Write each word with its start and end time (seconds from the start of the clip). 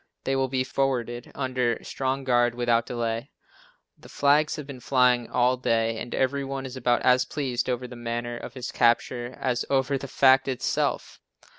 They 0.23 0.35
will 0.35 0.47
be 0.47 0.63
forwarded 0.63 1.31
under 1.35 1.77
strong 1.83 2.23
guard 2.23 2.55
without 2.55 2.87
delay." 2.87 3.29
The 3.99 4.09
flags 4.09 4.55
have 4.55 4.65
been 4.65 4.79
flying 4.79 5.29
all 5.29 5.57
day, 5.57 5.99
and 5.99 6.15
every 6.15 6.43
one 6.43 6.65
is 6.65 6.75
about 6.75 7.03
as 7.03 7.23
pleased 7.23 7.69
over 7.69 7.87
the 7.87 7.95
manner 7.95 8.35
of 8.35 8.55
his 8.55 8.71
capture 8.71 9.37
as 9.39 9.63
over 9.69 9.99
the 9.99 10.07
fact 10.07 10.47
itself. 10.47 11.19